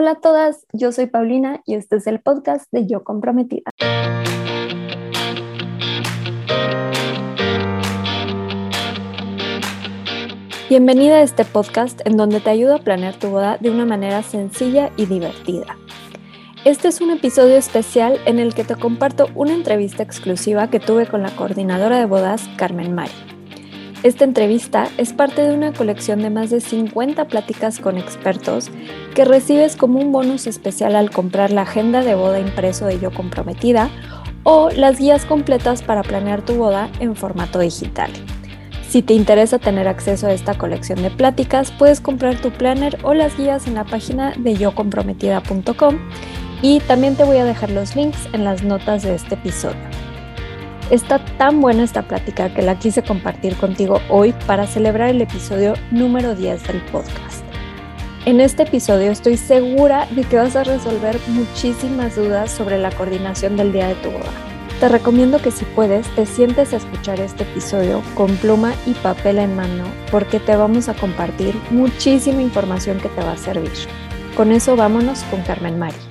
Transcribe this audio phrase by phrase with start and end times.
[0.00, 3.68] Hola a todas, yo soy Paulina y este es el podcast de Yo Comprometida.
[10.70, 14.22] Bienvenida a este podcast en donde te ayudo a planear tu boda de una manera
[14.22, 15.76] sencilla y divertida.
[16.64, 21.08] Este es un episodio especial en el que te comparto una entrevista exclusiva que tuve
[21.08, 23.37] con la coordinadora de bodas, Carmen Mari.
[24.04, 28.70] Esta entrevista es parte de una colección de más de 50 pláticas con expertos
[29.16, 33.10] que recibes como un bonus especial al comprar la agenda de boda impreso de Yo
[33.10, 33.90] Comprometida
[34.44, 38.12] o las guías completas para planear tu boda en formato digital.
[38.88, 43.14] Si te interesa tener acceso a esta colección de pláticas, puedes comprar tu planner o
[43.14, 45.98] las guías en la página de yocomprometida.com
[46.62, 50.07] y también te voy a dejar los links en las notas de este episodio.
[50.90, 55.74] Está tan buena esta plática que la quise compartir contigo hoy para celebrar el episodio
[55.90, 57.44] número 10 del podcast.
[58.24, 63.54] En este episodio estoy segura de que vas a resolver muchísimas dudas sobre la coordinación
[63.58, 64.32] del día de tu boda.
[64.80, 69.40] Te recomiendo que si puedes te sientes a escuchar este episodio con pluma y papel
[69.40, 73.72] en mano porque te vamos a compartir muchísima información que te va a servir.
[74.34, 76.07] Con eso vámonos con Carmen Mari.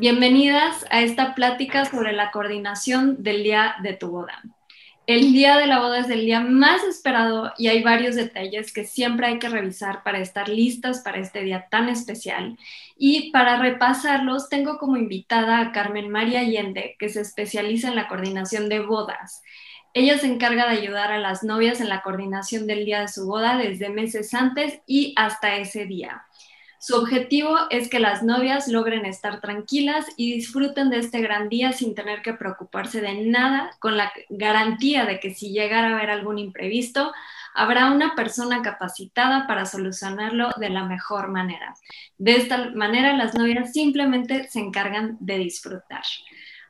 [0.00, 4.42] Bienvenidas a esta plática sobre la coordinación del día de tu boda.
[5.06, 8.84] El día de la boda es el día más esperado y hay varios detalles que
[8.84, 12.56] siempre hay que revisar para estar listas para este día tan especial.
[12.96, 18.08] Y para repasarlos, tengo como invitada a Carmen María Allende, que se especializa en la
[18.08, 19.42] coordinación de bodas.
[19.92, 23.26] Ella se encarga de ayudar a las novias en la coordinación del día de su
[23.26, 26.24] boda desde meses antes y hasta ese día.
[26.80, 31.72] Su objetivo es que las novias logren estar tranquilas y disfruten de este gran día
[31.72, 36.08] sin tener que preocuparse de nada, con la garantía de que si llegara a haber
[36.08, 37.12] algún imprevisto,
[37.54, 41.74] habrá una persona capacitada para solucionarlo de la mejor manera.
[42.16, 46.04] De esta manera, las novias simplemente se encargan de disfrutar.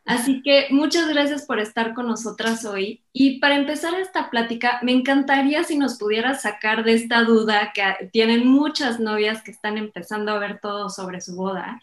[0.06, 3.04] Así que muchas gracias por estar con nosotras hoy.
[3.12, 8.08] Y para empezar esta plática, me encantaría si nos pudieras sacar de esta duda que
[8.10, 11.80] tienen muchas novias que están empezando a ver todo sobre su boda.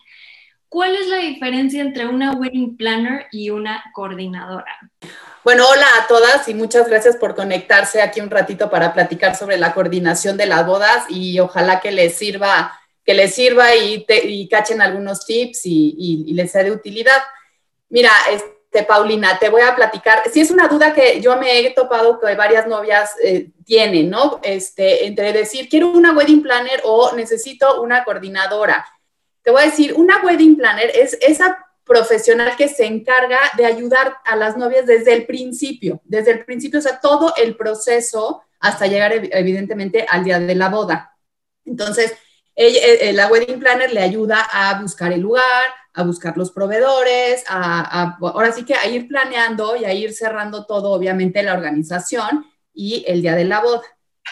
[0.69, 4.91] ¿Cuál es la diferencia entre una wedding planner y una coordinadora?
[5.45, 9.57] Bueno, hola a todas y muchas gracias por conectarse aquí un ratito para platicar sobre
[9.57, 14.49] la coordinación de las bodas y ojalá que les sirva, que les sirva y, y
[14.49, 17.21] cachen algunos tips y, y les sea de utilidad.
[17.89, 20.23] Mira, este, Paulina, te voy a platicar.
[20.31, 23.49] Si es una duda que yo me he topado que varias novias eh,
[24.05, 24.39] ¿no?
[24.43, 28.85] Este, entre decir, quiero una wedding planner o necesito una coordinadora.
[29.41, 34.17] Te voy a decir, una wedding planner es esa profesional que se encarga de ayudar
[34.25, 38.87] a las novias desde el principio, desde el principio, o sea, todo el proceso hasta
[38.87, 41.17] llegar evidentemente al día de la boda.
[41.65, 42.13] Entonces,
[42.55, 45.65] eh, la wedding planner le ayuda a buscar el lugar,
[45.97, 50.65] a buscar los proveedores, a, ahora sí que a ir planeando y a ir cerrando
[50.65, 53.81] todo, obviamente, la organización y el día de la boda.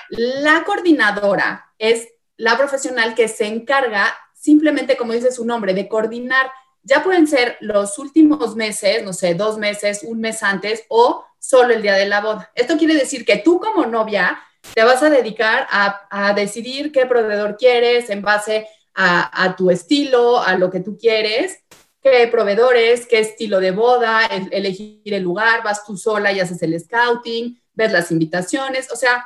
[0.10, 6.52] La coordinadora es la profesional que se encarga simplemente, como dice su nombre, de coordinar.
[6.84, 11.74] Ya pueden ser los últimos meses, no sé, dos meses, un mes antes o solo
[11.74, 12.52] el día de la boda.
[12.54, 14.40] Esto quiere decir que tú como novia
[14.76, 20.40] te vas a dedicar a, a decidir qué proveedor quieres en base a, tu estilo,
[20.40, 21.60] a lo que tú quieres,
[22.02, 26.80] qué proveedores, qué estilo de boda, elegir el lugar, vas tú sola y haces el
[26.80, 29.26] scouting, ves las invitaciones, o sea,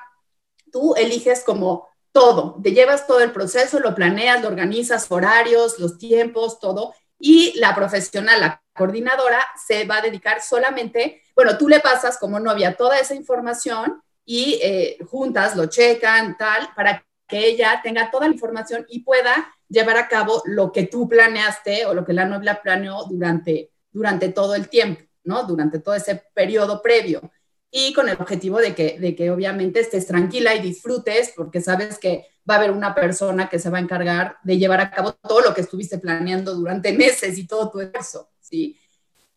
[0.71, 5.97] tú eliges como todo, te llevas todo el proceso, lo planeas, lo organizas, horarios, los
[5.97, 11.81] tiempos, todo, y la profesional, la coordinadora, se va a dedicar solamente, bueno, tú le
[11.81, 17.81] pasas como novia toda esa información y eh, juntas lo checan, tal, para que ella
[17.83, 22.03] tenga toda la información y pueda llevar a cabo lo que tú planeaste o lo
[22.03, 25.43] que la novia planeó durante, durante todo el tiempo, ¿no?
[25.43, 27.31] Durante todo ese periodo previo.
[27.71, 31.99] Y con el objetivo de que, de que obviamente estés tranquila y disfrutes, porque sabes
[31.99, 35.13] que va a haber una persona que se va a encargar de llevar a cabo
[35.13, 38.78] todo lo que estuviste planeando durante meses y todo tu esfuerzo, ¿sí?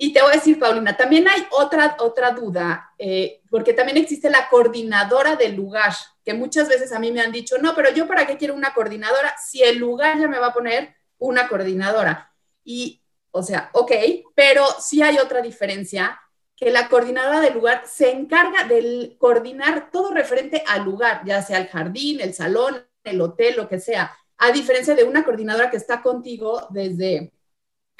[0.04, 4.30] Y te voy a decir, Paulina, también hay otra, otra duda, eh, porque también existe
[4.30, 5.92] la coordinadora del lugar,
[6.24, 8.74] que muchas veces a mí me han dicho, no, pero yo para qué quiero una
[8.74, 12.34] coordinadora si el lugar ya me va a poner una coordinadora.
[12.64, 13.00] Y,
[13.30, 13.92] o sea, ok,
[14.34, 16.20] pero sí hay otra diferencia,
[16.56, 21.58] que la coordinadora del lugar se encarga de coordinar todo referente al lugar, ya sea
[21.58, 25.76] el jardín, el salón, el hotel, lo que sea, a diferencia de una coordinadora que
[25.76, 27.30] está contigo desde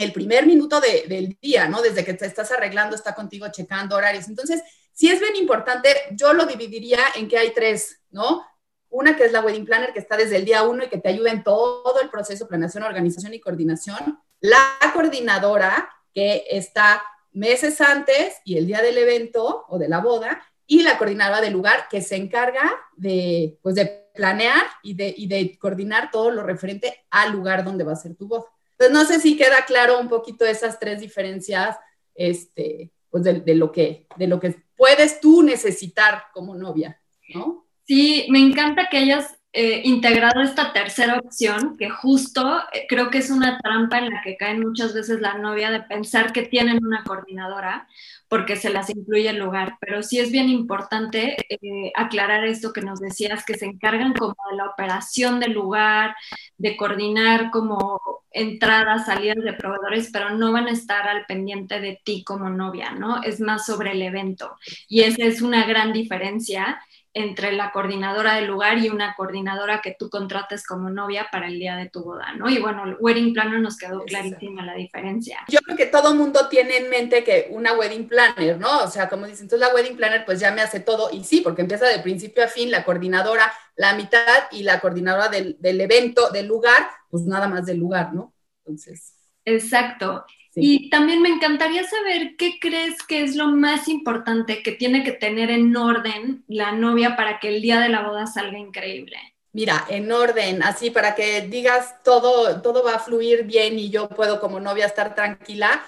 [0.03, 1.81] el primer minuto del día, ¿no?
[1.81, 4.29] Desde que te estás arreglando, está contigo checando horarios.
[4.29, 4.63] Entonces,
[4.93, 8.45] si es bien importante, yo lo dividiría en que hay tres, ¿no?
[8.91, 11.09] Una que es la Wedding Planner, que está desde el día uno y que te
[11.09, 14.21] ayuda en todo el proceso, planeación, organización y coordinación.
[14.41, 17.03] La coordinadora, que está
[17.33, 21.53] meses antes y el día del evento o de la boda, y la coordinadora del
[21.53, 26.43] lugar, que se encarga de, pues, de planear y de, y de coordinar todo lo
[26.43, 28.47] referente al lugar donde va a ser tu boda.
[28.85, 31.77] Entonces, no sé si queda claro un poquito esas tres diferencias
[32.15, 37.01] este, pues de, lo que, de lo que puedes tú necesitar como novia,
[37.35, 37.67] ¿no?
[37.85, 43.19] Sí, me encanta que hayas eh, integrado esta tercera opción, que justo eh, creo que
[43.19, 46.83] es una trampa en la que caen muchas veces la novia de pensar que tienen
[46.83, 47.87] una coordinadora
[48.29, 52.81] porque se las incluye el lugar, pero sí es bien importante eh, aclarar esto que
[52.81, 56.17] nos decías, que se encargan como de la operación del lugar,
[56.63, 58.01] de coordinar como
[58.31, 62.93] entradas, salidas de proveedores, pero no van a estar al pendiente de ti como novia,
[62.93, 63.21] ¿no?
[63.21, 64.57] Es más sobre el evento.
[64.89, 66.81] Y esa es una gran diferencia
[67.15, 71.59] entre la coordinadora del lugar y una coordinadora que tú contrates como novia para el
[71.59, 72.49] día de tu boda, ¿no?
[72.49, 75.41] Y bueno, el wedding planner nos quedó clarísima la diferencia.
[75.49, 78.85] Yo creo que todo mundo tiene en mente que una wedding planner, ¿no?
[78.85, 81.43] O sea, como dicen, entonces la wedding planner pues ya me hace todo y sí,
[81.43, 85.81] porque empieza de principio a fin la coordinadora, la mitad y la coordinadora del, del
[85.83, 88.33] evento, del lugar, pues nada más del lugar, ¿no?
[88.65, 89.15] Entonces.
[89.45, 90.25] Exacto.
[90.55, 95.13] Y también me encantaría saber qué crees que es lo más importante que tiene que
[95.13, 99.17] tener en orden la novia para que el día de la boda salga increíble.
[99.53, 104.09] Mira, en orden, así para que digas todo, todo va a fluir bien y yo
[104.09, 105.83] puedo como novia estar tranquila.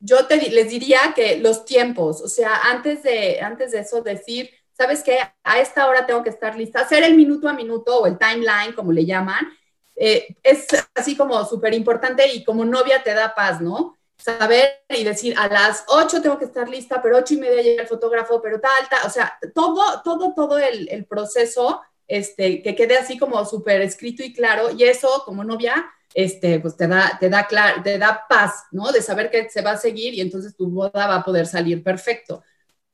[0.00, 4.50] Yo te, les diría que los tiempos, o sea, antes de, antes de eso decir,
[4.72, 5.18] ¿sabes qué?
[5.42, 8.72] A esta hora tengo que estar lista, hacer el minuto a minuto o el timeline,
[8.74, 9.48] como le llaman,
[9.96, 13.97] eh, es así como súper importante y como novia te da paz, ¿no?
[14.18, 17.82] Saber y decir a las 8 tengo que estar lista, pero ocho y media llega
[17.82, 22.74] el fotógrafo, pero tal, tal, o sea, todo, todo, todo el, el proceso, este, que
[22.74, 27.16] quede así como súper escrito y claro, y eso como novia, este, pues te da,
[27.20, 27.46] te da,
[27.82, 28.90] te da paz, ¿no?
[28.90, 31.82] De saber que se va a seguir y entonces tu boda va a poder salir
[31.82, 32.42] perfecto.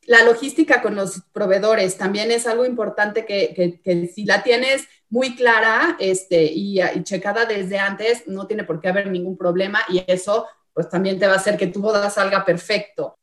[0.07, 4.85] La logística con los proveedores también es algo importante que, que, que si la tienes
[5.09, 9.81] muy clara este, y, y, checada desde antes, no tiene por qué haber ningún problema
[9.89, 13.17] y eso pues también te va a hacer que tu boda salga perfecto.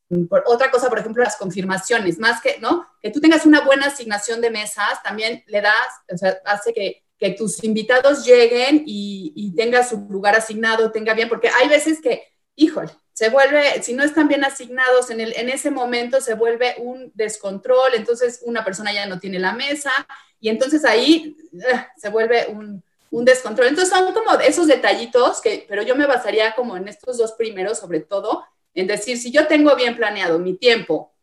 [0.46, 2.86] otra cosa, por ejemplo, las confirmaciones, más que, ¿no?
[3.00, 7.04] Que tú tengas una buena asignación de mesas, también le das, o sea, hace que,
[7.18, 12.00] que tus invitados lleguen y, y tenga su lugar asignado, tenga bien, porque hay veces
[12.00, 12.24] que,
[12.56, 16.76] híjole, se vuelve, si no están bien asignados en, el, en ese momento, se vuelve
[16.78, 19.92] un descontrol, entonces una persona ya no tiene la mesa
[20.40, 21.60] y entonces ahí uh,
[21.96, 23.68] se vuelve un, un descontrol.
[23.68, 27.78] Entonces son como esos detallitos que, pero yo me basaría como en estos dos primeros,
[27.78, 28.42] sobre todo,
[28.74, 31.14] en decir, si yo tengo bien planeado mi tiempo,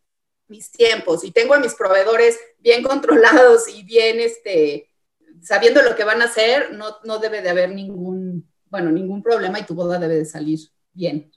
[0.46, 4.88] mis tiempos, y tengo a mis proveedores bien controlados y bien, este,
[5.42, 9.58] sabiendo lo que van a hacer, no, no debe de haber ningún, bueno, ningún problema
[9.58, 10.60] y tu boda debe de salir
[10.92, 11.32] bien.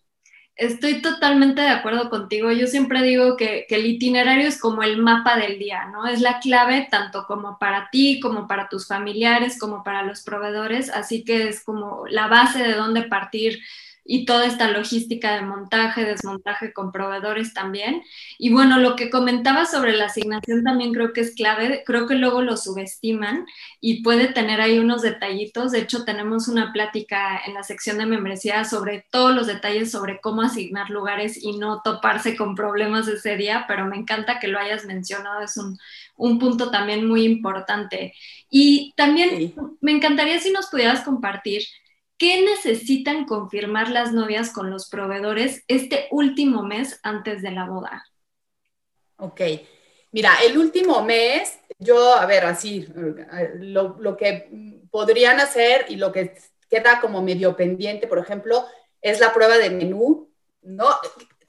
[0.55, 2.51] Estoy totalmente de acuerdo contigo.
[2.51, 6.05] Yo siempre digo que, el itinerario es como el mapa del día, ¿no?
[6.07, 10.91] Es la clave tanto como para ti, como para tus familiares, como para los proveedores.
[10.91, 13.61] Así que es como la base de dónde partir
[14.05, 18.03] y toda esta logística de montaje, desmontaje con proveedores también.
[18.37, 22.15] Y bueno, lo que comentaba sobre la asignación también creo que es clave, creo que
[22.15, 23.45] luego lo subestiman
[23.79, 25.71] y puede tener ahí unos detallitos.
[25.71, 30.19] De hecho, tenemos una plática en la sección de membresía sobre todos los detalles sobre
[30.19, 34.59] cómo asignar lugares y no toparse con problemas ese día, pero me encanta que lo
[34.59, 35.79] hayas mencionado, es un,
[36.17, 38.13] un punto también muy importante.
[38.49, 39.55] Y también sí.
[39.81, 41.63] me encantaría si nos pudieras compartir
[42.17, 48.05] ¿Qué necesitan confirmar las novias con los proveedores este último mes antes de la boda?
[49.17, 49.41] Ok,
[50.11, 52.87] mira, el último mes, yo, a ver, así,
[53.55, 54.49] lo, lo que
[54.91, 56.35] podrían hacer y lo que
[56.69, 58.65] queda como medio pendiente, por ejemplo,
[59.01, 60.87] es la prueba de menú, ¿no?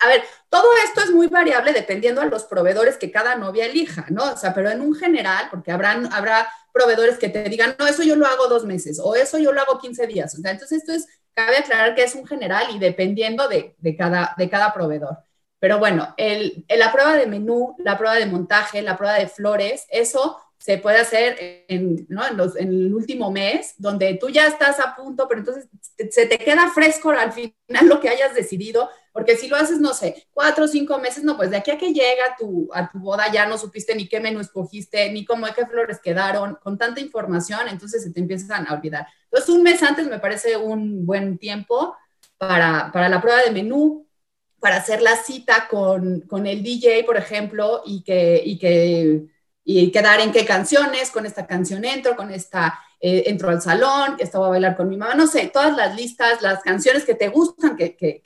[0.05, 4.07] A ver, todo esto es muy variable dependiendo a los proveedores que cada novia elija,
[4.11, 4.33] ¿no?
[4.33, 8.03] O sea, pero en un general, porque habrán, habrá proveedores que te digan, no, eso
[8.03, 10.35] yo lo hago dos meses o eso yo lo hago 15 días.
[10.35, 13.97] O sea, entonces esto es, cabe aclarar que es un general y dependiendo de, de
[13.97, 15.19] cada, de cada proveedor.
[15.59, 19.87] Pero bueno, el, la prueba de menú, la prueba de montaje, la prueba de flores,
[19.89, 21.37] eso se puede hacer
[21.69, 22.27] en, ¿no?
[22.27, 25.69] en, los, en, el último mes, donde tú ya estás a punto, pero entonces
[26.11, 29.93] se te queda fresco al final lo que hayas decidido, porque si lo haces, no
[29.93, 32.99] sé, cuatro o cinco meses, no, pues de aquí a que llega tu, a tu
[32.99, 36.99] boda ya no supiste ni qué menú escogiste, ni cómo, qué flores quedaron, con tanta
[36.99, 39.07] información, entonces se te empiezan a olvidar.
[39.25, 41.95] Entonces, un mes antes me parece un buen tiempo
[42.39, 44.09] para, para la prueba de menú,
[44.61, 49.34] para hacer la cita con, con el DJ, por ejemplo, y que, y que
[49.65, 54.17] y quedar en qué canciones, con esta canción entro, con esta eh, entro al salón,
[54.19, 57.15] esta voy a bailar con mi mamá, no sé, todas las listas, las canciones que
[57.15, 58.23] te gustan, que, que,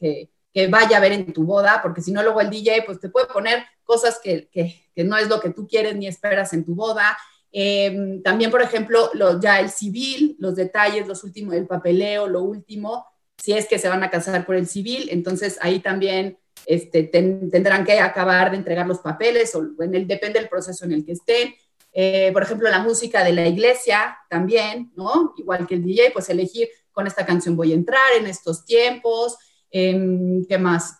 [0.52, 3.08] que, vaya a ver en tu boda, porque si no luego el DJ pues te
[3.08, 4.48] puede poner cosas que,
[4.96, 7.16] no es lo que tú quieres ni esperas en tu boda.
[7.52, 12.42] Em, también, por ejemplo, lo, ya el civil, los detalles, los últimos, el papeleo, lo
[12.42, 17.04] último, si es que se van a casar por el civil, entonces ahí también este,
[17.04, 21.04] tendrán que acabar de entregar los papeles o en el, depende del proceso en el
[21.04, 21.54] que estén.
[21.92, 25.34] Eh, por ejemplo, la música de la iglesia también, ¿no?
[25.36, 29.36] Igual que el DJ, pues elegir con esta canción voy a entrar en estos tiempos.
[29.70, 30.98] Em, ¿Qué más?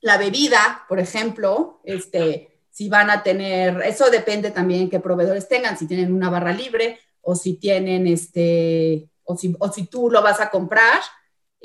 [0.00, 5.78] La bebida, por ejemplo, este, si van a tener, eso depende también qué proveedores tengan,
[5.78, 10.22] si tienen una barra libre o si tienen, este, o si, o si tú lo
[10.22, 11.00] vas a comprar,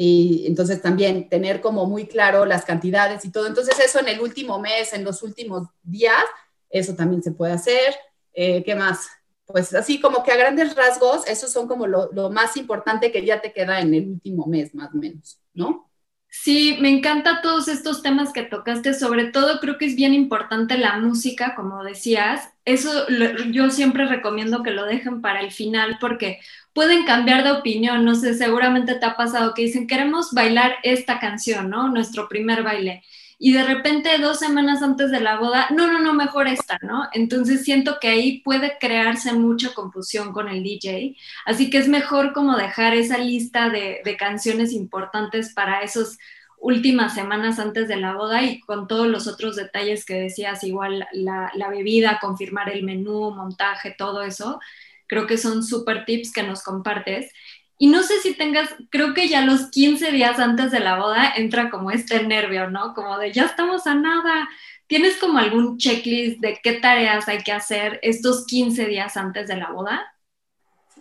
[0.01, 3.47] y entonces también tener como muy claro las cantidades y todo.
[3.47, 6.23] Entonces eso en el último mes, en los últimos días,
[6.69, 7.93] eso también se puede hacer.
[8.31, 9.09] Eh, ¿Qué más?
[9.45, 13.41] Pues así como que a grandes rasgos, esos son como lo, más importante que ya
[13.41, 15.91] te queda en el último mes, más o menos, ¿no?
[16.29, 20.77] Sí, me encanta todos estos temas que tocaste, sobre todo creo que es bien importante
[20.77, 22.53] la música, como decías.
[22.63, 23.05] Eso
[23.51, 26.39] yo siempre recomiendo que lo dejen para el final porque
[26.79, 31.19] pueden cambiar de opinión, no sé, seguramente te ha pasado que dicen, queremos bailar esta
[31.19, 31.89] canción, ¿no?
[31.89, 33.03] Nuestro primer baile
[33.37, 37.09] y de repente dos semanas antes de la boda, no, no, no, mejor esta, ¿no?
[37.11, 42.31] Entonces siento que ahí puede crearse mucha confusión con el DJ, así que es mejor
[42.31, 46.17] como dejar esa lista de, canciones importantes para esas
[46.61, 51.05] últimas semanas antes de la boda y con todos los otros detalles que decías, igual
[51.11, 54.61] la, la bebida, confirmar el menú, montaje, todo eso,
[55.09, 57.33] creo que son súper tips que nos compartes.
[57.77, 61.33] Y no sé si tengas, creo que ya los 15 días antes de la boda
[61.35, 62.93] entra como este nervio, ¿no?
[62.93, 64.47] Como de ya estamos a nada.
[64.87, 69.55] ¿Tienes como algún checklist de qué tareas hay que hacer estos 15 días antes de
[69.55, 70.13] la boda?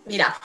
[0.05, 0.37] Mira,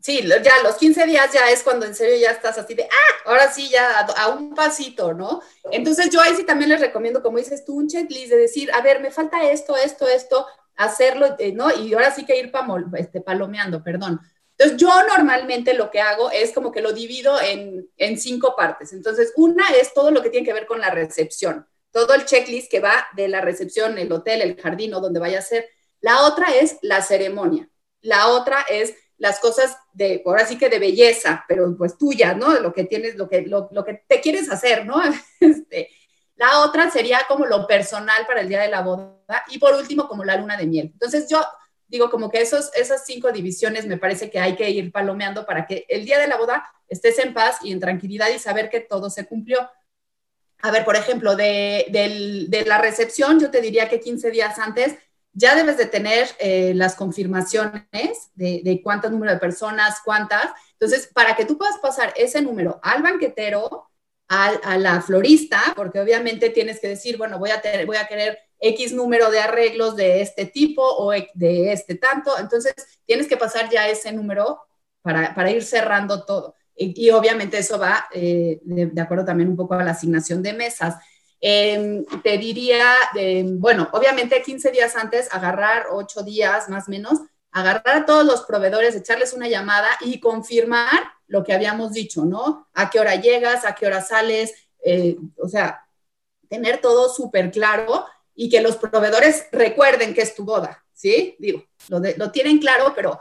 [0.00, 3.30] sí, ya los 15 días ya es cuando en serio ya estás así de, ah,
[3.30, 5.42] ahora sí, ya a, un pasito, ¿no?
[5.70, 8.80] Entonces yo ahí sí también les recomiendo, como dices tú, un checklist de decir, a
[8.82, 11.70] ver, me falta esto, esto, esto, hacerlo, eh, ¿no?
[11.74, 12.52] Y ahora sí que ir
[12.96, 14.20] este, palomeando, perdón.
[14.56, 18.92] Entonces, yo normalmente lo que hago es como que lo divido en, en cinco partes.
[18.92, 22.70] Entonces, una es todo lo que tiene que ver con la recepción, todo el checklist
[22.70, 25.68] que va de la recepción, el hotel, el jardín o donde vaya a ser.
[26.00, 27.68] La otra es la ceremonia.
[28.02, 32.58] La otra es las cosas de, ahora sí que de belleza, pero pues tuya, ¿no?
[32.58, 35.00] Lo que tienes, lo que, lo, lo que te quieres hacer, ¿no?
[35.40, 35.88] Este,
[36.42, 40.08] la otra sería como lo personal para el día de la boda y por último
[40.08, 40.90] como la luna de miel.
[40.92, 41.40] Entonces yo
[41.86, 45.66] digo, como que esos, esas cinco divisiones me parece que hay que ir palomeando para
[45.66, 48.80] que el día de la boda estés en paz y en tranquilidad y saber que
[48.80, 49.70] todo se cumplió.
[50.62, 51.86] A ver, por ejemplo, de,
[52.66, 54.96] la recepción, yo te diría que 15 días antes
[55.32, 60.50] ya debes de tener eh, las confirmaciones de, de cuánto número de personas, cuántas.
[60.72, 63.91] Entonces, para que tú puedas pasar ese número al banquetero,
[64.32, 68.38] a, la florista, porque obviamente tienes que decir, bueno, voy a, tener, voy a querer
[68.58, 72.38] X número de arreglos de este tipo o de este tanto.
[72.38, 72.74] Entonces,
[73.04, 74.60] tienes que pasar ya ese número
[75.02, 76.54] para, para ir cerrando todo.
[76.74, 80.96] Y, obviamente eso va eh, de, acuerdo también un poco a la asignación de mesas.
[81.38, 82.86] Em, te diría,
[83.58, 87.18] bueno, obviamente 15 días antes, agarrar 8 días más o menos,
[87.50, 92.68] agarrar a todos los proveedores, echarles una llamada y confirmar lo que habíamos dicho, ¿no?
[92.74, 94.52] A qué hora llegas, a qué hora sales,
[94.84, 95.88] eh, o sea,
[96.46, 101.34] tener todo súper claro y que los proveedores recuerden que es tu boda, ¿sí?
[101.38, 103.18] Digo, lo, tienen claro, pero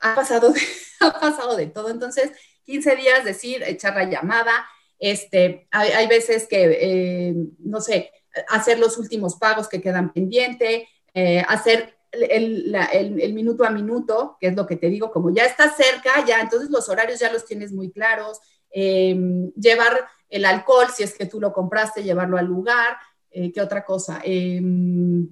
[0.00, 0.60] ha pasado, de,
[1.00, 1.88] ha pasado de todo.
[1.88, 2.30] Entonces,
[2.64, 8.12] 15 días, decir, echar la llamada, este, hay, veces que, eh, no sé,
[8.48, 14.48] hacer los últimos pagos que quedan pendiente, eh, hacer el, el, minuto a minuto, que
[14.48, 17.44] es lo que te digo, como ya estás cerca, ya entonces los horarios ya los
[17.44, 22.46] tienes muy claros, em, llevar el alcohol, si es que tú lo compraste, llevarlo al
[22.46, 22.96] lugar,
[23.30, 24.20] eh, ¿qué otra cosa?
[24.24, 25.28] Em,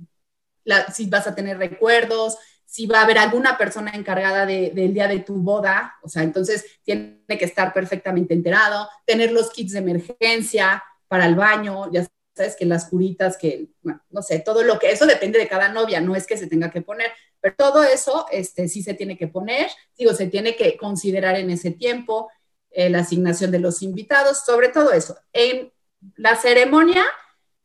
[0.93, 5.21] si vas a tener recuerdos, si va a haber alguna persona encargada del día de
[5.21, 10.83] tu boda, o sea, entonces tiene que estar perfectamente enterado, tener los kits de emergencia
[11.07, 14.91] para el baño, ya sabes que las curitas, que, bueno, no sé, todo lo que,
[14.91, 17.11] eso depende de cada novia, no es que se tenga que poner,
[17.41, 21.51] pero todo eso este, sí se tiene que poner, digo, se tiene que considerar en
[21.51, 22.31] ese tiempo,
[22.71, 25.17] eh, la asignación de los invitados, sobre todo eso.
[25.33, 25.73] En
[26.17, 27.05] la ceremonia,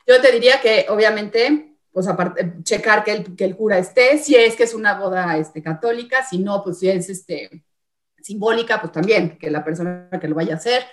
[0.06, 4.36] yo te diría que obviamente, pues aparte, checar que el, que el cura esté, si
[4.36, 7.64] es que es una boda este, católica, si no, pues si es este,
[8.22, 10.84] simbólica, pues también, que la persona que lo vaya a hacer.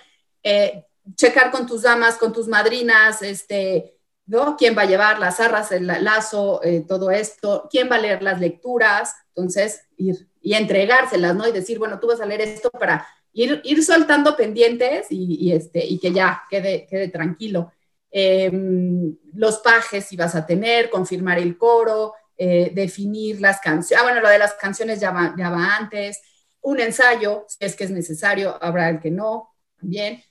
[0.41, 4.57] Eh, checar con tus damas, con tus madrinas, este, ¿no?
[4.57, 7.67] ¿Quién va a llevar las arras, el lazo, eh, todo esto?
[7.71, 9.15] ¿Quién va a leer las lecturas?
[9.29, 11.45] Entonces, ir y entregárselas, ¿no?
[11.47, 15.85] Y decir, bueno, tú vas a leer esto para ir, ir soltando pendientes y, este,
[15.85, 17.73] y que ya quede, quede tranquilo.
[18.09, 24.01] Em, los pajes si vas a tener, confirmar el coro, eh, definir las canciones.
[24.01, 26.21] Ah, bueno, lo de las canciones ya va, ya va antes.
[26.61, 30.23] Un ensayo, si es que es necesario, habrá el que no, también.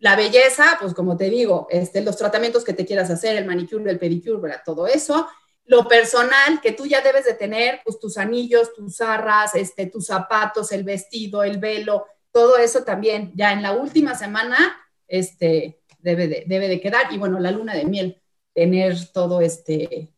[0.00, 3.90] La belleza, pues como te digo, este, los tratamientos que te quieras hacer, el manicure,
[3.90, 5.28] el pedicure, todo eso.
[5.66, 10.06] Lo personal, que tú ya debes de tener, pues tus anillos, tus arras, este, tus
[10.06, 14.76] zapatos, el vestido, el velo, todo eso también, ya en la última semana,
[15.06, 17.12] este, debe de, debe de quedar.
[17.12, 18.20] Y bueno, la luna de miel,
[18.54, 20.12] tener todo este,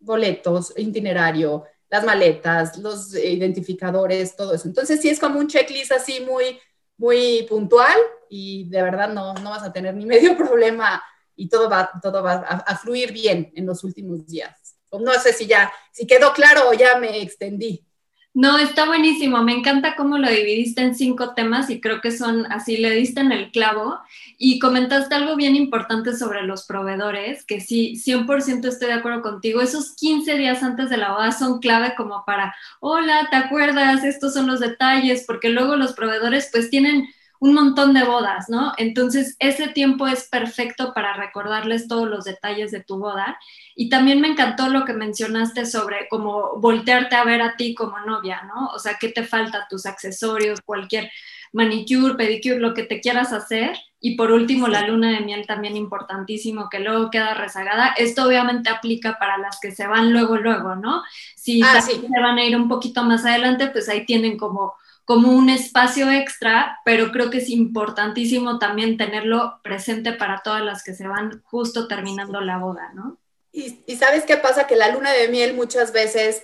[0.00, 4.68] boletos, itinerario, las maletas, los identificadores, todo eso.
[4.68, 6.58] Entonces sí es como un checklist así muy,
[6.98, 7.96] muy puntual
[8.28, 11.02] y de verdad no, no vas a tener ni medio problema
[11.34, 14.76] y todo va, todo va a, fluir bien en los últimos días.
[14.92, 17.86] No sé si ya, si quedó claro o ya me extendí.
[18.34, 19.42] No, está buenísimo.
[19.42, 23.20] Me encanta cómo lo dividiste en cinco temas y creo que son así, le diste
[23.20, 23.98] en el clavo.
[24.38, 29.60] Y comentaste algo bien importante sobre los proveedores, que sí, 100% estoy de acuerdo contigo.
[29.60, 34.04] Esos 15 días antes de la boda son clave como para, hola, ¿te acuerdas?
[34.04, 37.08] Estos son los detalles, porque luego los proveedores pues tienen
[37.40, 38.72] un montón de bodas, ¿no?
[38.78, 43.38] Entonces, ese tiempo es perfecto para recordarles todos los detalles de tu boda.
[43.76, 47.98] Y también me encantó lo que mencionaste sobre cómo voltearte a ver a ti como
[48.00, 48.68] novia, ¿no?
[48.68, 49.66] O sea, ¿qué te falta?
[49.70, 51.10] Tus accesorios, cualquier
[51.52, 53.76] manicure, pedicure, lo que te quieras hacer.
[54.00, 57.94] Y por último, la luna de miel también importantísimo, que luego queda rezagada.
[57.96, 61.02] Esto obviamente aplica para las que se van luego, luego, ¿no?
[61.36, 64.74] Si ah, se van a ir un poquito más adelante, pues ahí tienen como
[65.08, 70.82] como un espacio extra, pero creo que es importantísimo también tenerlo presente para todas las
[70.84, 73.16] que se van justo terminando la boda, ¿no?
[73.50, 76.42] Y, sabes qué pasa, que la luna de miel muchas veces,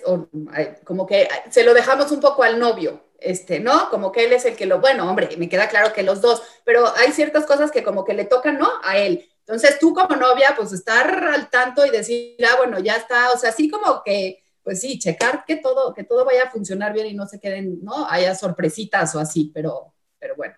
[0.84, 3.90] como que se lo dejamos un poco al novio, este, ¿no?
[3.90, 6.42] Como que él es el que lo, bueno, hombre, me queda claro que los dos,
[6.64, 8.70] pero hay ciertas cosas que como que le tocan, ¿no?
[8.82, 9.28] A él.
[9.40, 13.36] Entonces tú como novia, pues estar al tanto y decir, ah, bueno, ya está, o
[13.36, 17.06] sea, así como que pues sí, checar que todo, que todo vaya a funcionar bien
[17.06, 18.08] y no se queden, ¿no?
[18.08, 20.54] Haya sorpresitas o así, pero, pero bueno.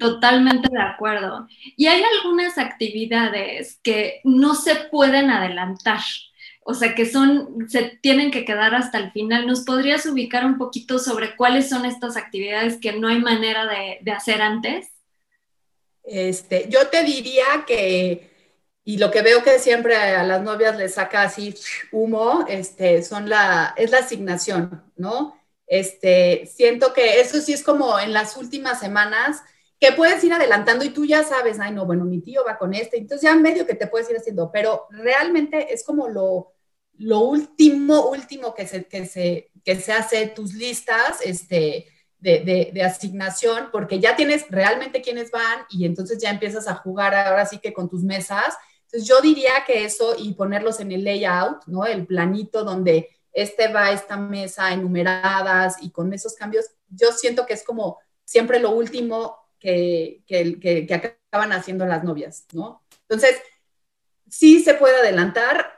[0.00, 1.46] Totalmente de acuerdo.
[1.76, 6.00] Y hay algunas actividades que no se pueden adelantar,
[6.64, 9.46] o sea, que son, se tienen que quedar hasta el final.
[9.46, 13.98] ¿Nos podrías ubicar un poquito sobre cuáles son estas actividades que no hay manera de,
[14.00, 14.88] de hacer antes?
[16.02, 18.33] Este, yo te diría que
[18.84, 21.54] y lo que veo que siempre a las novias les saca así
[21.90, 25.40] humo, este, son la, es la asignación, ¿no?
[25.66, 29.42] Este, siento que eso sí es como en las últimas semanas,
[29.80, 32.74] que puedes ir adelantando y tú ya sabes, ay, no, bueno, mi tío va con
[32.74, 36.52] este, entonces ya medio que te puedes ir haciendo, pero realmente es como lo,
[36.98, 41.86] lo último, último que se, que, se, que se hace tus listas, este,
[42.18, 46.74] de, de, de, asignación, porque ya tienes realmente quiénes van y entonces ya empiezas a
[46.74, 48.54] jugar ahora sí que con tus mesas
[48.94, 51.84] entonces yo diría que eso y ponerlos en el layout, ¿no?
[51.84, 57.54] El planito donde este va esta mesa enumeradas y con esos cambios, yo siento que
[57.54, 62.84] es como siempre lo último que, que, que, acaban haciendo las novias, ¿no?
[63.08, 63.36] Entonces,
[64.28, 65.72] sí se puede adelantar,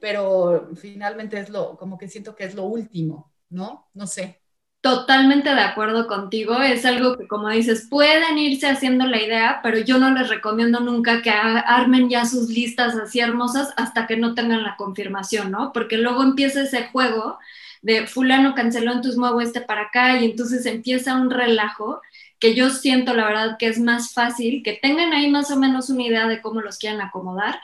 [0.00, 3.88] pero finalmente es lo, como que siento que es lo último, ¿no?
[3.94, 4.42] No sé.
[4.80, 6.62] Totalmente de acuerdo contigo.
[6.62, 10.78] Es algo que, como dices, pueden irse haciendo la idea, pero yo no les recomiendo
[10.80, 15.72] nunca que armen ya sus listas así hermosas hasta que no tengan la confirmación, ¿no?
[15.72, 17.38] Porque luego empieza ese juego
[17.82, 22.00] de fulano canceló, entonces muevo este para acá y entonces empieza un relajo
[22.38, 25.90] que yo siento, la verdad, que es más fácil que tengan ahí más o menos
[25.90, 27.60] una idea de cómo los quieran acomodar,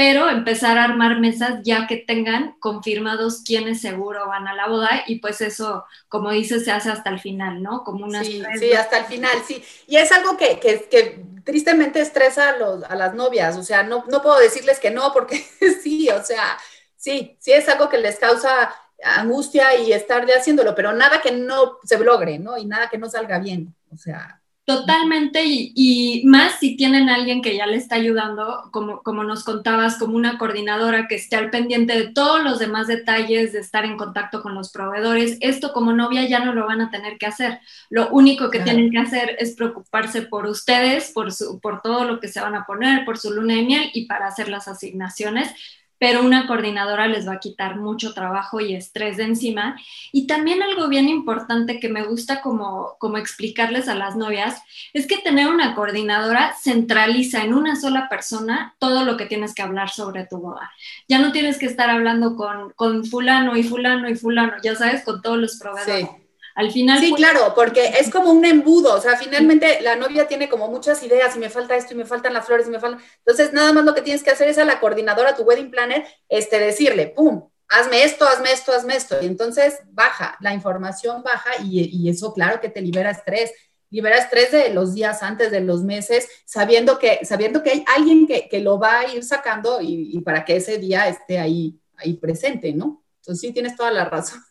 [0.00, 5.02] pero empezar a armar mesas ya que tengan confirmados quiénes seguro van a la boda
[5.06, 7.84] y pues eso, como dices, se hace hasta el final, ¿no?
[7.84, 8.24] Como una...
[8.24, 9.62] Sí, sí, hasta el final, sí.
[9.86, 13.82] Y es algo que, que, que tristemente estresa a, los, a, las novias, o sea,
[13.82, 15.36] no, no puedo decirles que no, porque
[15.82, 16.56] sí, o sea,
[16.96, 21.76] sí, sí es algo que les causa angustia y estar haciéndolo, pero nada que no
[21.84, 22.56] se logre, ¿no?
[22.56, 24.39] Y nada que no salga bien, o sea,
[24.70, 29.42] Totalmente, y, más si tienen a alguien que ya le está ayudando, como, como nos
[29.42, 33.84] contabas, como una coordinadora que esté al pendiente de todos los demás detalles, de estar
[33.84, 35.38] en contacto con los proveedores.
[35.40, 37.58] Esto como novia ya no lo van a tener que hacer.
[37.88, 42.20] Lo único que tienen que hacer es preocuparse por ustedes, por, su, por todo lo
[42.20, 45.52] que se van a poner, por su luna de miel y para hacer las asignaciones
[46.00, 49.78] pero una coordinadora les va a quitar mucho trabajo y estrés de encima.
[50.12, 54.62] Y también algo bien importante que me gusta como, como explicarles a las novias
[54.94, 59.60] es que tener una coordinadora centraliza en una sola persona todo lo que tienes que
[59.60, 60.72] hablar sobre tu boda.
[61.06, 65.04] Ya no tienes que estar hablando con, con fulano y fulano y fulano, ya sabes,
[65.04, 66.19] con todos los proveedores.
[66.60, 67.00] Al final.
[67.00, 70.68] Sí, pues, claro, porque es como un embudo, o sea, finalmente la novia tiene como
[70.68, 73.00] muchas ideas y me falta esto y me faltan las flores y me faltan.
[73.24, 76.04] Entonces, nada más lo que tienes que hacer es a la coordinadora, tu wedding planner,
[76.28, 79.16] este, decirle, pum, hazme esto, hazme esto, hazme esto.
[79.22, 83.52] Y entonces baja, la información baja y, y eso, claro, que te libera estrés.
[83.88, 88.26] Libera estrés de los días antes, de los meses, sabiendo que, sabiendo que hay alguien
[88.26, 91.80] que, que lo va a ir sacando y, y para que ese día esté ahí,
[91.96, 93.02] ahí presente, ¿no?
[93.16, 94.42] Entonces, sí, tienes toda la razón.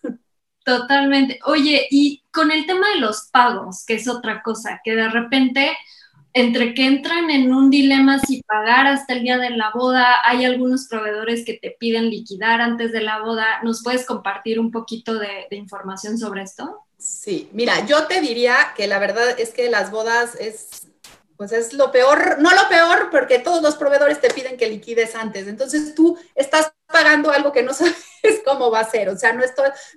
[0.70, 1.40] Totalmente.
[1.46, 5.76] Oye, y con el tema de los pagos, que es otra cosa, que de repente,
[6.32, 10.46] entre que entran en un dilema si pagar hasta el día de la boda, hay
[10.46, 13.64] algunos proveedores que te piden liquidar antes de la boda.
[13.64, 16.86] ¿Nos puedes compartir un poquito de, información sobre esto?
[17.00, 20.86] Sí, mira, yo te diría que la verdad es que las bodas es
[21.36, 25.16] pues es lo peor, no lo peor, porque todos los proveedores te piden que liquides
[25.16, 25.48] antes.
[25.48, 27.96] Entonces tú estás pagando algo que no sabes
[28.46, 29.10] cómo va a ser.
[29.10, 29.44] O sea, no,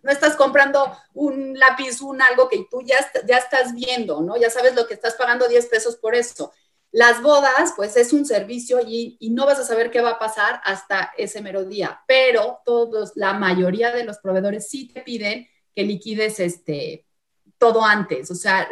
[0.02, 4.36] no estás comprando un lápiz, un algo que tú ya, ya estás viendo, ¿no?
[4.36, 6.52] Ya sabes lo que estás pagando 10 pesos por eso.
[6.92, 10.60] Las bodas, pues es un servicio y, no vas a saber qué va a pasar
[10.62, 15.84] hasta ese mero día, pero todos, la mayoría de los proveedores sí te piden que
[15.84, 17.06] liquides este,
[17.56, 18.30] todo antes.
[18.30, 18.68] O sea,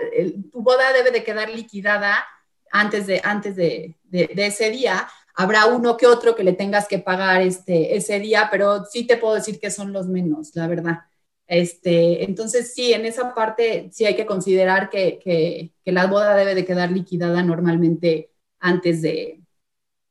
[0.53, 2.27] tu boda debe de quedar liquidada
[2.71, 5.09] antes de, antes de, ese día.
[5.35, 9.17] Habrá uno que otro que le tengas que pagar este, ese día, pero sí te
[9.17, 10.99] puedo decir que son los menos, la verdad.
[11.47, 16.55] Este, entonces, sí, en esa parte sí hay que considerar que, que, la boda debe
[16.55, 19.41] de quedar liquidada normalmente antes, de,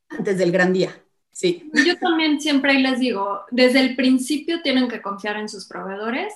[0.10, 1.01] antes del gran día.
[1.32, 1.71] Sí.
[1.86, 6.34] Yo también siempre les digo, desde el principio tienen que confiar en sus proveedores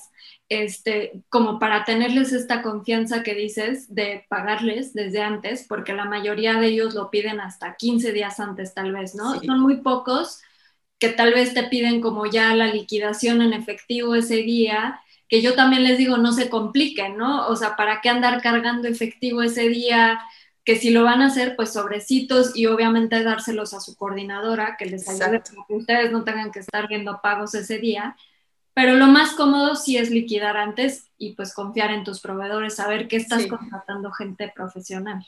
[0.49, 6.55] este, como para tenerles esta confianza que dices de pagarles desde antes, porque la mayoría
[6.55, 9.39] de ellos lo piden hasta 15 días antes tal vez, ¿no?
[9.41, 10.41] Son muy pocos
[10.99, 15.55] que tal vez te piden como ya la liquidación en efectivo ese día, que yo
[15.55, 17.47] también les digo, no se compliquen, ¿no?
[17.47, 20.21] O sea, ¿para qué andar cargando efectivo ese día?
[20.63, 24.85] Que si lo van a hacer, pues sobrecitos y obviamente dárselos a su coordinadora, que
[24.85, 28.15] les ayude para que ustedes no tengan que estar viendo pagos ese día
[28.73, 33.07] pero lo más cómodo sí es liquidar antes y pues confiar en tus proveedores, saber
[33.07, 35.25] que estás contratando gente profesional.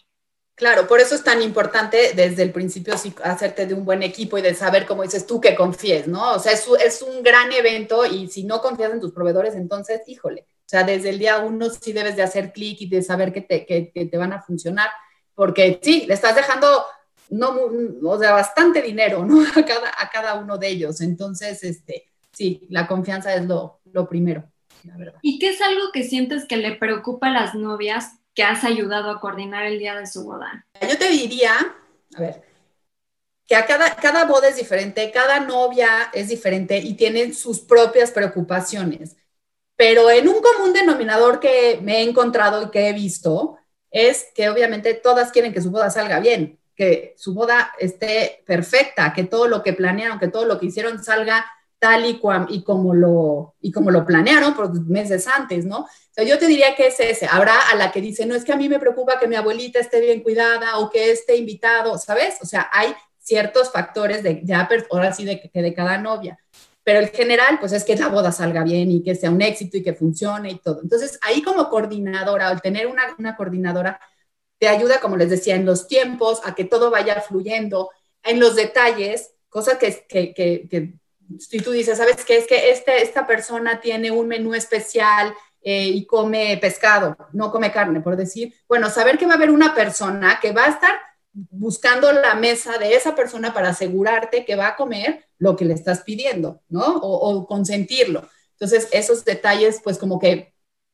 [0.56, 4.42] Claro, por eso es tan importante desde el principio hacerte de un buen equipo y
[4.42, 6.34] de saber, como dices tú, que confíes, ¿no?
[6.34, 10.02] O sea, es, es un gran evento y si no confías en tus proveedores, entonces,
[10.08, 13.34] híjole, o sea, desde el día uno sí debes de hacer clic y de saber
[13.34, 14.90] que te, que, que te van a funcionar,
[15.34, 16.86] porque sí, le estás dejando,
[17.30, 17.60] no,
[18.04, 19.42] o sea, bastante dinero, ¿no?
[19.56, 21.02] A cada, a cada uno de ellos.
[21.02, 22.06] Entonces, este,
[22.36, 24.52] sí, la confianza es lo, primero,
[24.84, 25.20] la verdad.
[25.22, 29.10] ¿Y qué es algo que sientes que le preocupa a las novias que has ayudado
[29.10, 30.68] a coordinar el día de su boda?
[30.82, 31.54] Yo te diría,
[32.16, 32.44] a ver,
[33.48, 38.12] que a cada, cada boda es diferente, cada novia es diferente y tienen sus propias
[38.12, 39.16] preocupaciones.
[39.76, 43.58] Pero en un común denominador que me he encontrado y que he visto
[43.92, 49.14] es que obviamente todas quieren que su boda salga bien, que su boda esté perfecta,
[49.14, 51.46] que todo lo que planearon, que todo lo que hicieron salga
[51.80, 55.80] tal y, y, como lo, y como lo planearon por meses antes, ¿no?
[55.82, 57.28] O sea, yo te diría que es ese.
[57.30, 59.80] Habrá a la que dice, no es que a mí me preocupa que mi abuelita
[59.80, 62.38] esté bien cuidada o que esté invitado, ¿sabes?
[62.42, 66.40] O sea, hay ciertos factores de ya, ahora sí, de, de cada novia.
[66.84, 69.78] Pero el general, pues es que la boda salga bien y que sea un éxito
[69.78, 70.82] y que funcione y todo.
[70.84, 74.00] Entonces, ahí como coordinadora, al tener una, una coordinadora,
[74.60, 77.90] te ayuda, como les decía, en los tiempos, a que todo vaya fluyendo,
[78.24, 80.94] en los detalles, cosas que, que, que
[81.40, 82.38] si tú dices, ¿sabes qué?
[82.38, 87.72] Es que este, esta persona tiene un menú especial eh, y come pescado, no come
[87.72, 90.96] carne, por decir, bueno, saber que va a haber una persona que va a estar
[91.34, 95.74] buscando la mesa de esa persona para asegurarte que va a comer lo que le
[95.74, 96.98] estás pidiendo, ¿no?
[96.98, 98.30] O, consentirlo.
[98.52, 100.54] Entonces, esos detalles, pues como que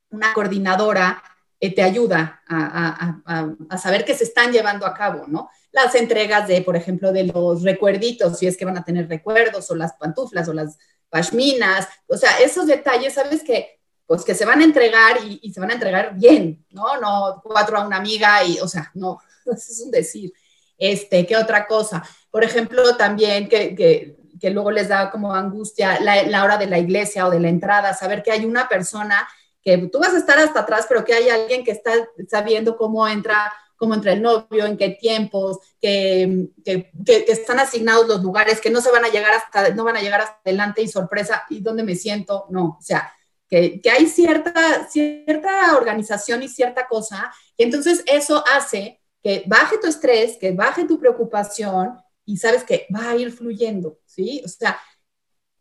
[0.10, 1.22] una coordinadora
[1.60, 3.22] eh, te ayuda a,
[3.70, 5.50] a, saber que se están llevando a cabo, ¿no?
[5.72, 9.70] Las entregas de, por ejemplo, de los recuerditos, si es que van a tener recuerdos,
[9.72, 10.78] o las pantuflas, o las
[11.10, 15.60] pashminas, o sea, esos detalles, ¿sabes que Pues que se van a entregar y, se
[15.60, 17.00] van a entregar bien, ¿no?
[17.00, 20.34] No cuatro a una amiga y, o sea, no, es un decir.
[20.78, 22.04] Este, ¿qué otra cosa?
[22.32, 26.66] Por ejemplo, también que, que, que luego les da como angustia la, la hora de
[26.66, 29.28] la iglesia o de la entrada, saber que hay una persona
[29.64, 31.92] que tú vas a estar hasta atrás, pero que hay alguien que está
[32.28, 36.92] sabiendo cómo entra cómo entra el novio, en qué tiempos, que, que,
[37.28, 40.22] están asignados los lugares, que no se van a llegar hasta, no van a llegar
[40.22, 42.46] hasta adelante y sorpresa, ¿y dónde me siento?
[42.52, 43.12] No, o sea,
[43.50, 49.80] que, que, hay cierta, cierta organización y cierta cosa, y entonces eso hace que baje
[49.80, 54.44] tu estrés, que baje tu preocupación y sabes que va a ir fluyendo, ¿sí?
[54.46, 54.80] O sea,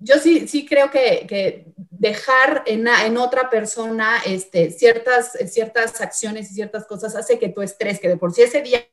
[0.00, 6.50] yo sí, sí creo que, que dejar en, en, otra persona este, ciertas, ciertas acciones
[6.50, 8.86] y ciertas cosas hace que tu estrés, que de por sí ese día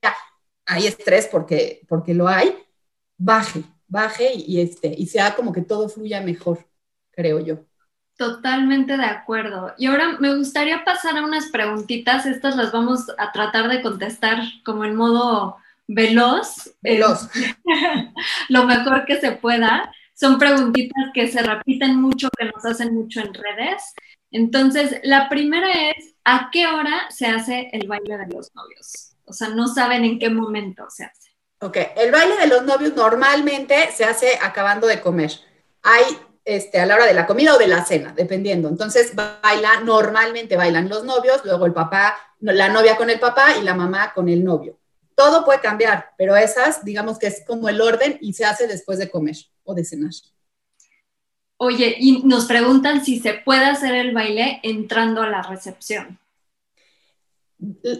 [0.65, 2.53] hay estrés porque, porque lo hay,
[3.17, 6.67] baje, baje y, este, y sea como que todo fluya mejor,
[7.11, 7.59] creo yo.
[8.17, 9.73] Totalmente de acuerdo.
[9.77, 12.25] Y ahora me gustaría pasar a unas preguntitas.
[12.25, 16.75] Estas las vamos a tratar de contestar como en modo veloz.
[16.81, 17.29] Veloz.
[18.49, 19.91] lo mejor que se pueda.
[20.19, 23.93] Son preguntitas que se repiten mucho, que nos hacen mucho en redes.
[24.32, 29.15] Entonces, la primera es, ¿a qué hora se hace el baile de los novios?
[29.25, 31.36] O sea, no saben en qué momento se hace.
[31.62, 35.34] Ok, el baile de los novios normalmente se hace acabando de comer.
[35.84, 36.03] Hay
[36.43, 38.69] este, a la hora de la comida o de la cena, dependiendo.
[38.69, 43.63] Entonces, baila, normalmente bailan los novios, luego el papá, la novia con el papá y
[43.63, 44.80] la mamá con el novio.
[45.13, 48.97] Todo puede cambiar, pero esas, digamos que es como el orden y se hace después
[48.97, 49.36] de comer
[49.67, 50.12] o de cenar.
[51.58, 56.19] Oye, y nos preguntan si se puede hacer el baile entrando a la recepción.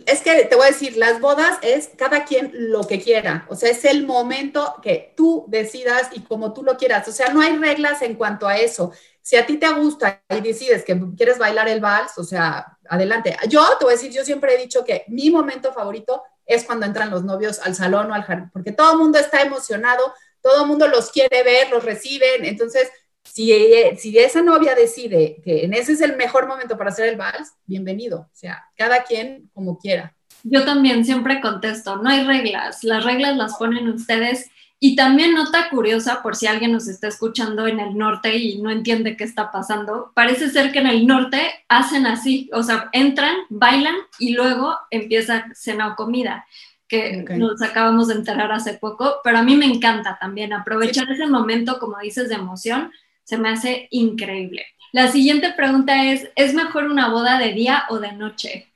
[0.06, 3.56] Es que te voy a decir, las bodas es cada quien lo que quiera, o
[3.56, 7.42] sea, es el momento que tú decidas y como tú lo quieras, o sea, no
[7.42, 8.92] hay reglas en cuanto a eso.
[9.24, 13.36] Si a ti te gusta y decides que quieres bailar el vals, o sea, adelante.
[13.50, 16.86] Yo te voy a decir, yo siempre he dicho que mi momento favorito es cuando
[16.86, 20.14] entran los novios al salón o al jardín, porque todo el mundo está emocionado,
[20.48, 22.90] todo el mundo los quiere ver, los reciben, entonces
[23.26, 27.52] si, esa novia decide que en ese es el mejor momento para hacer el vals,
[27.66, 28.22] bienvenido.
[28.22, 30.16] O sea, cada quien como quiera.
[30.44, 34.50] Yo también siempre contesto, no hay reglas, las reglas las ponen ustedes.
[34.80, 38.70] Y también nota curiosa, por si alguien nos está escuchando en el norte y no
[38.70, 43.36] entiende qué está pasando, parece ser que en el norte hacen así, o sea, entran,
[43.50, 46.46] bailan y luego empieza cena o comida,
[46.88, 51.28] que nos acabamos de enterar hace poco, pero a mí me encanta también aprovechar ese
[51.28, 52.92] momento, como dices, de emoción
[53.28, 54.66] se me hace increíble.
[54.94, 58.74] La siguiente pregunta es, ¿es mejor una boda de día o de noche?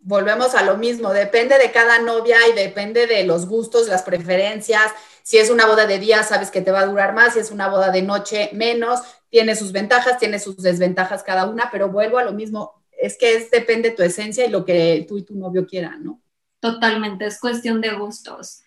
[0.00, 4.90] Volvemos a lo mismo, depende de cada novia y depende de los gustos, las preferencias.
[5.22, 7.52] Si es una boda de día, sabes que te va a durar más, si es
[7.52, 9.00] una boda de noche, menos.
[9.30, 13.36] Tiene sus ventajas, tiene sus desventajas cada una, pero vuelvo a lo mismo, es que
[13.36, 16.21] es, depende de tu esencia y lo que tú y tu novio quieran, ¿no?
[16.62, 18.62] Totalmente, es cuestión de gustos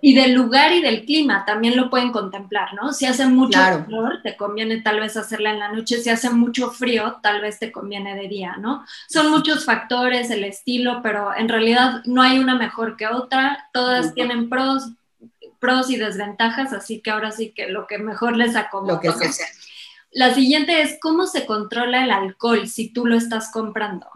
[0.00, 2.92] y del lugar y del clima también lo pueden contemplar, ¿no?
[2.92, 6.70] Si hace mucho calor, te conviene tal vez hacerla en la noche, si hace mucho
[6.70, 8.84] frío, tal vez te conviene de día, ¿no?
[9.08, 14.12] Son muchos factores, el estilo, pero en realidad no hay una mejor que otra, todas
[14.14, 14.90] tienen pros,
[15.58, 18.94] pros y desventajas, así que ahora sí que lo que mejor les acomoda.
[18.94, 19.46] Lo que sea.
[20.12, 24.06] La siguiente es cómo se controla el alcohol si tú lo estás comprando.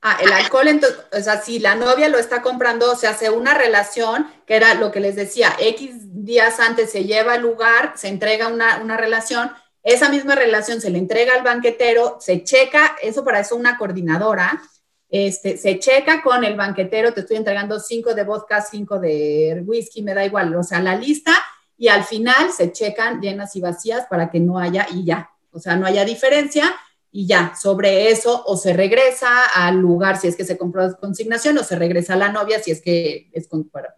[0.00, 3.54] Ah, el alcohol, entonces, o sea, si la novia lo está comprando, se hace una
[3.54, 5.90] relación, que era lo que les decía, X
[6.24, 9.50] días antes se lleva al lugar, se entrega una, una relación,
[9.82, 14.62] esa misma relación se le entrega al banquetero, se checa, eso para eso una coordinadora,
[15.08, 20.02] este, se checa con el banquetero, te estoy entregando cinco de vodka, cinco de whisky,
[20.02, 21.32] me da igual, o sea, la lista,
[21.76, 25.58] y al final se checan llenas y vacías para que no haya, y ya, o
[25.58, 26.72] sea, no haya diferencia,
[27.10, 31.56] y ya, sobre eso o se regresa al lugar si es que se compró consignación
[31.58, 33.94] o se regresa a la novia si es que es para,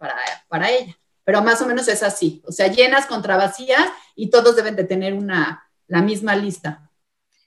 [0.47, 0.97] para, ella.
[1.23, 4.85] Pero más o menos es así, o sea, llenas contra vacías y todos deben de
[4.85, 6.89] tener una, la misma lista.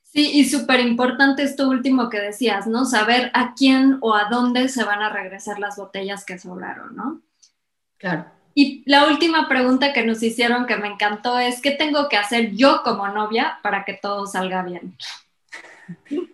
[0.03, 2.85] Sí, y súper importante esto último que decías, ¿no?
[2.85, 7.23] Saber a quién o a dónde se van a regresar las botellas que sobraron, ¿no?
[7.97, 8.27] Claro.
[8.55, 12.53] Y la última pregunta que nos hicieron que me encantó es, ¿qué tengo que hacer
[12.53, 14.97] yo como novia para que todo salga bien?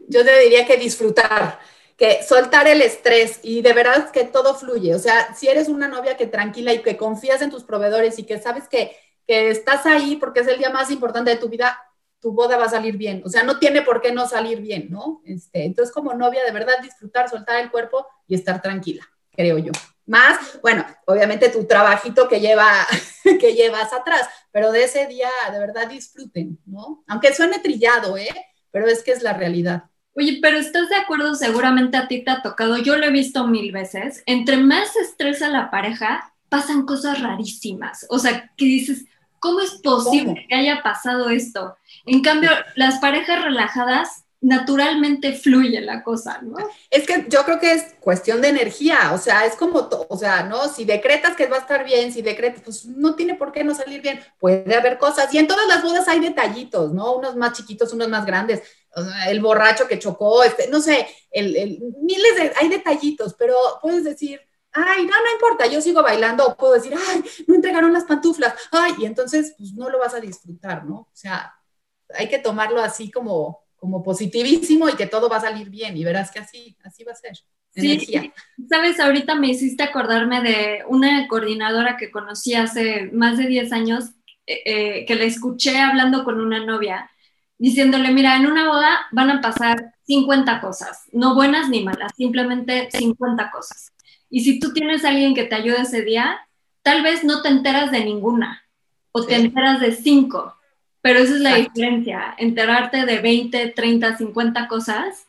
[0.09, 1.59] Yo te diría que disfrutar,
[1.97, 4.95] que soltar el estrés y de verdad que todo fluye.
[4.95, 8.25] O sea, si eres una novia que tranquila y que confías en tus proveedores y
[8.25, 11.79] que sabes que, que estás ahí porque es el día más importante de tu vida,
[12.21, 13.23] tu boda va a salir bien.
[13.25, 15.23] O sea, no tiene por qué no salir bien, ¿no?
[15.25, 19.73] Este, entonces, como novia, de verdad disfrutar, soltar el cuerpo y estar tranquila, creo yo.
[20.07, 22.87] Más, bueno, obviamente tu trabajito que, lleva,
[23.41, 27.05] que llevas atrás, pero de ese día, de verdad disfruten, ¿no?
[27.07, 28.29] Aunque suene trillado, ¿eh?
[28.71, 29.85] Pero es que es la realidad.
[30.17, 31.35] Oye, pero ¿estás de acuerdo?
[31.35, 35.49] Seguramente a ti te ha tocado, yo lo he visto mil veces, entre más estresa
[35.49, 38.07] la pareja, pasan cosas rarísimas.
[38.11, 39.07] O sea, que dices,
[39.39, 41.77] ¿cómo es posible que haya pasado esto?
[42.07, 46.57] En cambio, las parejas relajadas naturalmente fluye la cosa, ¿no?
[46.89, 50.45] Es que yo creo que es cuestión de energía, o sea, es como, o sea,
[50.45, 50.67] ¿no?
[50.69, 53.75] Si decretas que va a estar bien, si decretas, pues no tiene por qué no
[53.75, 57.17] salir bien, puede haber cosas, y en todas las bodas hay detallitos, ¿no?
[57.17, 58.63] Unos más chiquitos, unos más grandes,
[59.29, 64.41] el borracho que chocó, este, no sé, el, miles de, hay detallitos, pero puedes decir,
[64.73, 68.95] ay, no, no importa, yo sigo bailando, puedo decir, ay, no entregaron las pantuflas, ay,
[68.99, 71.01] y entonces, pues no lo vas a disfrutar, ¿no?
[71.01, 71.55] O sea,
[72.15, 76.05] hay que tomarlo así como como positivísimo y que todo va a salir bien y
[76.05, 77.33] verás que así, así va a ser.
[77.75, 78.33] Sí,
[78.69, 84.11] sabes, ahorita me hiciste acordarme de una coordinadora que conocí hace más de 10 años,
[84.47, 87.11] eh, eh, que le escuché hablando con una novia,
[87.59, 92.91] diciéndole, mira, en una boda van a pasar 50 cosas, no buenas ni malas, simplemente
[92.91, 93.93] 50 cosas.
[94.29, 96.41] Y si tú tienes a alguien que te ayude ese día,
[96.83, 98.63] tal vez no te enteras de ninguna
[99.13, 100.57] o te enteras de cinco,
[101.03, 105.27] pero esa es la diferencia, enterarte de 20, 30, 50 cosas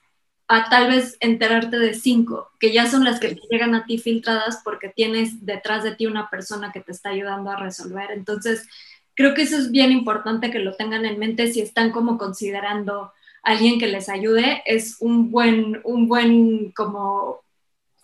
[0.48, 3.98] a tal vez enterarte de 5, que ya son las que te llegan a ti
[3.98, 8.12] filtradas porque tienes detrás de ti una persona que te está ayudando a resolver.
[8.12, 8.68] Entonces,
[9.16, 13.14] creo que eso es bien importante que lo tengan en mente si están como considerando
[13.44, 17.40] alguien que les ayude, es un buen, un buen como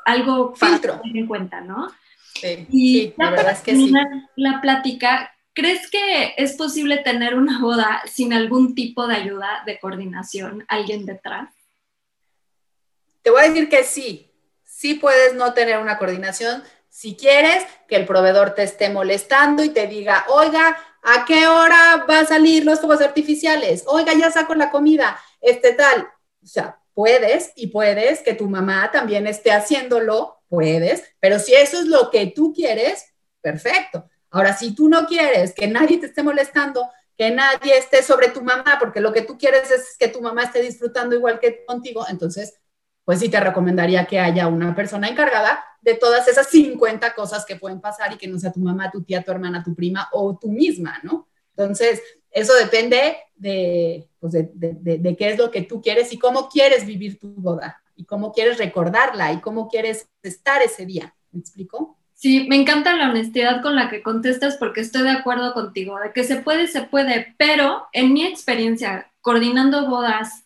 [0.06, 1.90] algo filtro en cuenta, ¿no?
[2.34, 3.92] Sí, y la verdad es que sí.
[4.36, 9.80] La plática, ¿Crees que es posible tener una boda sin algún tipo de ayuda de
[9.80, 11.52] coordinación, alguien detrás?
[13.24, 14.32] Te voy a decir que sí,
[14.64, 19.70] sí puedes no tener una coordinación si quieres que el proveedor te esté molestando y
[19.70, 23.84] te diga, oiga, ¿a qué hora va a salir los fuegos artificiales?
[23.88, 26.08] Oiga, ya saco la comida, este tal.
[26.44, 31.80] O sea, puedes y puedes que tu mamá también esté haciéndolo, puedes, pero si eso
[31.80, 34.08] es lo que tú quieres, perfecto.
[34.32, 38.42] Ahora, si tú no quieres que nadie te esté molestando, que nadie esté sobre tu
[38.42, 42.06] mamá, porque lo que tú quieres es que tu mamá esté disfrutando igual que contigo,
[42.10, 42.60] entonces,
[43.04, 47.56] pues sí te recomendaría que haya una persona encargada de todas esas 50 cosas que
[47.56, 50.38] pueden pasar y que no sea tu mamá, tu tía, tu hermana, tu prima o
[50.38, 51.28] tú misma, ¿no?
[51.56, 56.50] Entonces, eso depende de, pues de, de, qué es lo que tú quieres y cómo
[56.50, 61.16] quieres vivir tu boda y cómo quieres recordarla y cómo quieres estar ese día.
[61.32, 61.97] ¿Me explico?
[62.18, 66.12] Sí, me encanta la honestidad con la que contestas porque estoy de acuerdo contigo, de
[66.14, 70.44] que se puede, se puede, pero en mi experiencia coordinando bodas,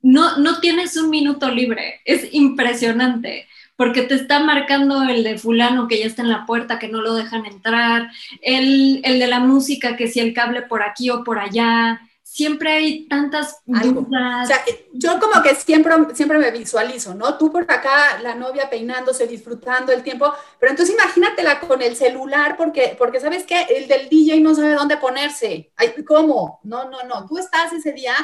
[0.00, 5.88] no, no tienes un minuto libre, es impresionante porque te está marcando el de fulano
[5.88, 8.08] que ya está en la puerta, que no lo dejan entrar,
[8.40, 12.00] el, el de la música, que si el cable por aquí o por allá,
[12.32, 14.44] siempre hay tantas dudas.
[14.44, 14.64] O sea,
[14.94, 17.36] yo como que siempre, siempre me visualizo, ¿no?
[17.36, 22.56] Tú por acá, la novia peinándose, disfrutando el tiempo, pero entonces imagínatela con el celular,
[22.56, 23.66] porque, porque ¿sabes qué?
[23.68, 25.74] El del DJ no sabe dónde ponerse.
[26.06, 26.60] ¿Cómo?
[26.62, 27.26] No, no, no.
[27.26, 28.14] Tú estás ese día,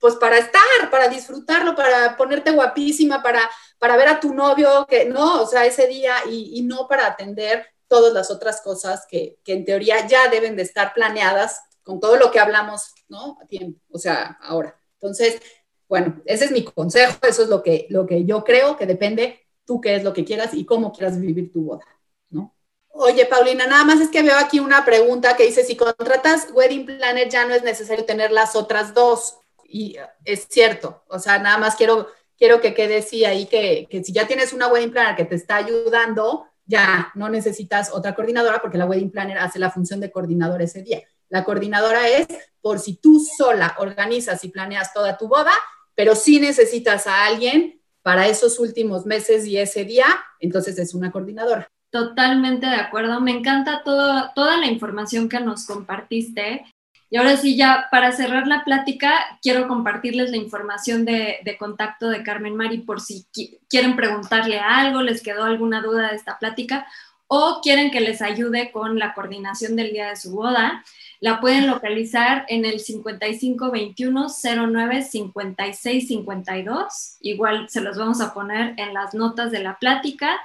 [0.00, 5.04] pues para estar, para disfrutarlo, para ponerte guapísima, para, para ver a tu novio, que
[5.04, 9.38] no, o sea, ese día y, y no para atender todas las otras cosas que,
[9.44, 13.38] que en teoría ya deben de estar planeadas con todo lo que hablamos, ¿no?
[13.40, 14.76] A tiempo, o sea, ahora.
[14.94, 15.40] Entonces,
[15.88, 19.46] bueno, ese es mi consejo, eso es lo que, lo que yo creo que depende
[19.64, 21.84] tú qué es lo que quieras y cómo quieras vivir tu boda,
[22.28, 22.56] ¿no?
[22.88, 26.86] Oye, Paulina, nada más es que veo aquí una pregunta que dice, si contratas Wedding
[26.86, 29.38] Planner ya no es necesario tener las otras dos.
[29.64, 34.02] Y es cierto, o sea, nada más quiero, quiero que quede así ahí que, que
[34.02, 38.60] si ya tienes una Wedding Planner que te está ayudando, ya no necesitas otra coordinadora
[38.60, 41.02] porque la Wedding Planner hace la función de coordinador ese día.
[41.28, 42.26] La coordinadora es
[42.60, 45.52] por si tú sola organizas y planeas toda tu boda,
[45.94, 50.06] pero si necesitas a alguien para esos últimos meses y ese día,
[50.40, 51.68] entonces es una coordinadora.
[51.90, 53.20] Totalmente de acuerdo.
[53.20, 56.64] Me encanta toda la información que nos compartiste.
[57.08, 62.08] Y ahora sí, ya para cerrar la plática, quiero compartirles la información de, de, contacto
[62.08, 63.26] de Carmen Mari por si
[63.68, 66.86] quieren preguntarle algo, les quedó alguna duda de esta plática
[67.28, 70.84] o quieren que les ayude con la coordinación del día de su boda.
[71.20, 74.26] La pueden localizar en el 5521
[74.70, 77.16] 09 56 52.
[77.20, 80.38] Igual se los vamos a poner en las notas de la plática.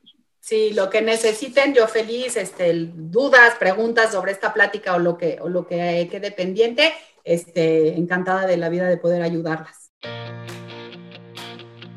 [0.51, 5.39] Sí, lo que necesiten, yo feliz, este, dudas, preguntas sobre esta plática o lo que,
[5.41, 9.93] o lo que quede pendiente, este, encantada de la vida de poder ayudarlas.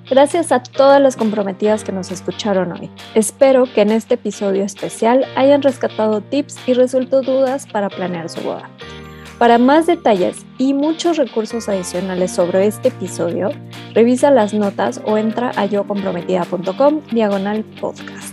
[0.07, 2.91] Gracias a todas las comprometidas que nos escucharon hoy.
[3.15, 8.41] Espero que en este episodio especial hayan rescatado tips y resuelto dudas para planear su
[8.41, 8.69] boda.
[9.39, 13.49] Para más detalles y muchos recursos adicionales sobre este episodio,
[13.95, 18.32] revisa las notas o entra a yocomprometida.com diagonal podcast.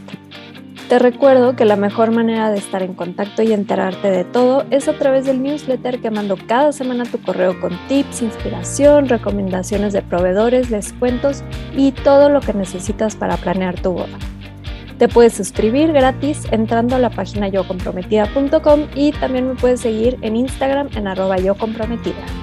[0.91, 4.89] Te recuerdo que la mejor manera de estar en contacto y enterarte de todo es
[4.89, 10.03] a través del newsletter que mando cada semana tu correo con tips, inspiración, recomendaciones de
[10.03, 11.45] proveedores, descuentos
[11.77, 14.19] y todo lo que necesitas para planear tu boda.
[14.99, 20.35] Te puedes suscribir gratis entrando a la página yocomprometida.com y también me puedes seguir en
[20.35, 22.40] Instagram en arroba yocomprometida.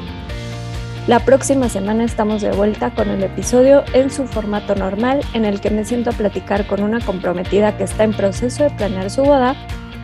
[1.07, 5.61] La próxima semana estamos de vuelta con el episodio en su formato normal en el
[5.61, 9.23] que me siento a platicar con una comprometida que está en proceso de planear su
[9.23, 9.55] boda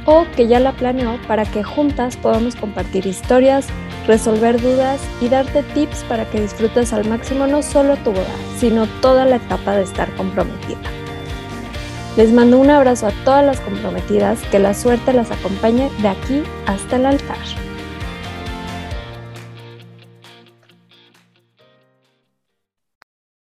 [0.06, 3.68] o que ya la planeó para que juntas podamos compartir historias,
[4.08, 8.88] resolver dudas y darte tips para que disfrutes al máximo no solo tu boda, sino
[9.02, 10.80] toda la etapa de estar comprometida.
[12.16, 16.44] Les mando un abrazo a todas las comprometidas, que la suerte las acompañe de aquí
[16.66, 17.38] hasta el altar.